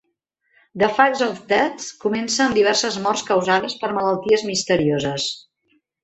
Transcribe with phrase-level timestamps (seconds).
[0.83, 5.27] "The Facts of Death" comença amb diverses morts causades per malalties misterioses.